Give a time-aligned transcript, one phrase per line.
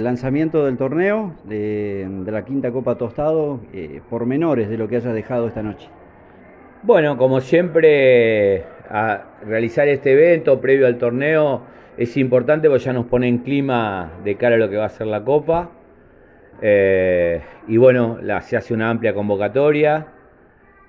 [0.00, 5.48] Lanzamiento del torneo de, la quinta Copa Tostado, eh, pormenores de lo que hayas dejado
[5.48, 5.88] esta noche.
[6.84, 11.62] Bueno, como siempre, a realizar este evento previo al torneo
[11.96, 14.88] es importante porque ya nos pone en clima de cara a lo que va a
[14.88, 15.72] ser la Copa.
[16.62, 20.06] Eh, y bueno, se hace una amplia convocatoria.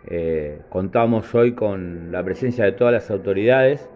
[0.06, 3.90] Eh, contamos hoy con la presencia de todas las autoridades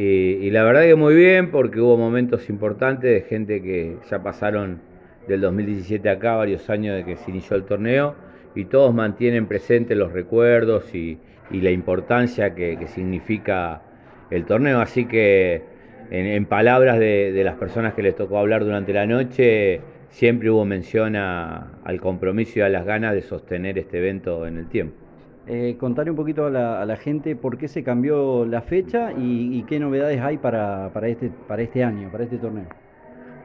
[0.00, 4.80] y, la verdad que muy bien porque hubo momentos importantes de gente que ya pasaron
[5.26, 8.14] del 2017 acá, varios años de que se inició el torneo,
[8.54, 11.18] y todos mantienen presentes los recuerdos y,
[11.50, 13.82] la importancia que, significa
[14.30, 14.80] el torneo.
[14.80, 15.62] Así que
[16.12, 21.16] en, palabras de, las personas que les tocó hablar durante la noche, siempre hubo mención
[21.16, 25.07] al compromiso y a las ganas de sostener este evento en el tiempo.
[25.50, 29.80] Eh, contarle un poquito a la, gente por qué se cambió la fecha y, qué
[29.80, 32.66] novedades hay para, este, para este año, para este torneo.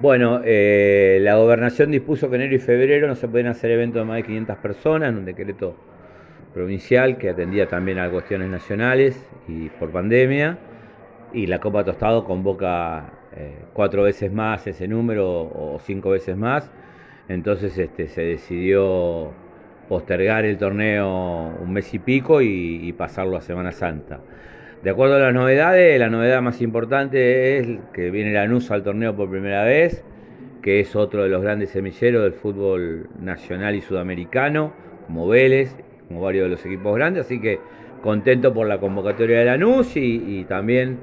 [0.02, 4.06] Bueno, eh, la gobernación dispuso que enero y febrero no se pueden hacer eventos de
[4.06, 5.78] más de 500 personas en un decreto
[6.54, 10.58] provincial que atendía también a cuestiones nacionales y por pandemia.
[11.32, 16.70] Y la Copa Tostado convoca eh, cuatro veces más ese número o cinco veces más.
[17.30, 19.32] Entonces este, se decidió
[19.88, 24.20] postergar el torneo un mes y pico y, pasarlo a Semana Santa.
[24.84, 29.16] De acuerdo a las novedades, la novedad más importante es que viene Lanús al torneo
[29.16, 30.04] por primera vez,
[30.62, 34.74] que es otro de los grandes semilleros del fútbol nacional y sudamericano,
[35.08, 35.76] como Vélez,
[36.08, 37.60] como varios de los equipos grandes, así que
[38.02, 40.98] contento por la convocatoria de Lanús y, y también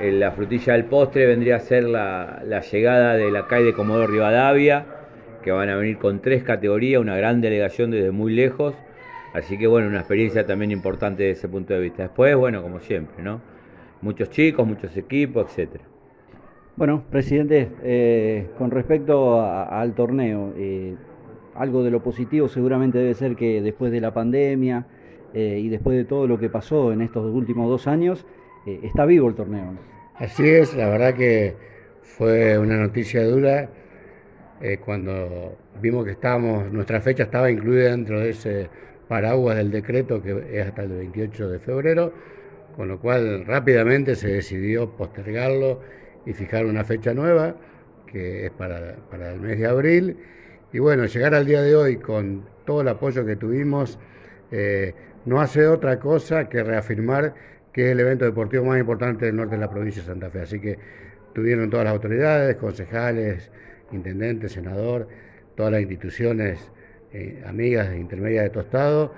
[0.00, 3.72] eh, la frutilla del postre vendría a ser la, la llegada de la calle de
[3.72, 4.86] Comodoro Rivadavia,
[5.44, 8.74] que van a venir con tres categorías, una gran delegación desde muy lejos.
[9.34, 12.04] Así que bueno, una experiencia también importante desde ese punto de vista.
[12.04, 13.42] Después, bueno, como siempre, ¿no?
[14.00, 15.84] Muchos chicos, muchos equipos, etcétera.
[16.76, 20.94] Bueno, presidente, eh, con respecto al torneo, eh,
[21.54, 24.86] algo de lo positivo seguramente debe ser que después de la pandemia
[25.34, 28.26] eh, y después de todo lo que pasó en estos últimos dos años,
[28.66, 29.74] está vivo el torneo.
[30.14, 31.54] Así es, la verdad que
[32.00, 33.68] fue una noticia dura
[34.64, 38.70] eh, cuando vimos que estábamos, nuestra fecha estaba incluida dentro de ese
[39.08, 42.14] paraguas del decreto que es hasta el 28 de febrero,
[42.74, 45.82] con lo cual rápidamente se decidió postergarlo
[46.24, 47.54] y fijar una fecha nueva,
[48.06, 48.96] que es para,
[49.34, 50.16] el mes de abril.
[50.72, 53.98] Y bueno, llegar al día de hoy con todo el apoyo que tuvimos,
[54.50, 54.94] eh,
[55.26, 57.34] no hace otra cosa que reafirmar
[57.70, 60.40] que es el evento deportivo más importante del norte de la provincia de Santa Fe.
[60.40, 60.78] Así que
[61.34, 63.50] tuvieron todas las autoridades, concejales,
[63.92, 65.08] intendente, senador,
[65.56, 66.70] todas las instituciones
[67.12, 69.12] eh, amigas e intermedias de Tostado,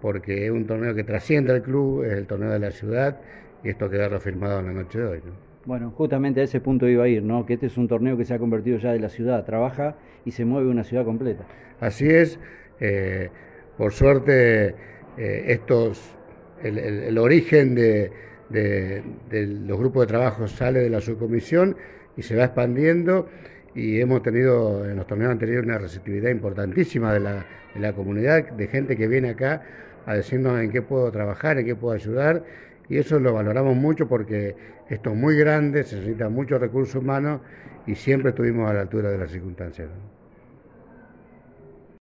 [0.00, 3.20] porque es un torneo que trasciende al club, es el torneo de la ciudad
[3.64, 5.20] y esto queda reafirmado en la noche de hoy.
[5.64, 7.44] Bueno, justamente a ese punto iba a ir, ¿no?
[7.44, 10.30] Que este es un torneo que se ha convertido ya de la ciudad, trabaja y
[10.30, 11.44] se mueve una ciudad completa.
[11.80, 12.38] Así es,
[12.80, 13.30] eh,
[13.76, 14.74] por suerte
[15.16, 16.16] eh, estos,
[16.62, 18.10] el, origen de,
[18.50, 21.76] de, los grupos de trabajo sale de la subcomisión
[22.16, 23.28] y se va expandiendo
[23.74, 28.50] y hemos tenido en los torneos anteriores una receptividad importantísima de la, de la comunidad,
[28.52, 29.62] de gente que viene acá
[30.06, 32.44] a decirnos en qué puedo trabajar, en qué puedo ayudar,
[32.88, 34.56] y eso lo valoramos mucho porque
[34.88, 37.40] esto es muy grande, se necesita muchos recursos humanos
[37.86, 39.88] y siempre estuvimos a la altura de las circunstancias.